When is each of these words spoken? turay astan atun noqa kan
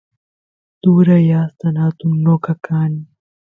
turay 0.81 1.27
astan 1.41 1.75
atun 1.87 2.13
noqa 2.23 2.53
kan 2.65 2.93